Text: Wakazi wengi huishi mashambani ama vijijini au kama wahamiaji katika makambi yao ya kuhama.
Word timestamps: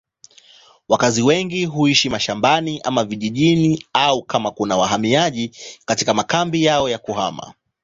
Wakazi 0.89 1.21
wengi 1.23 1.65
huishi 1.65 2.09
mashambani 2.09 2.79
ama 2.83 3.03
vijijini 3.03 3.85
au 3.93 4.23
kama 4.23 4.51
wahamiaji 4.59 5.51
katika 5.85 6.13
makambi 6.13 6.63
yao 6.63 6.89
ya 6.89 6.97
kuhama. 6.97 7.53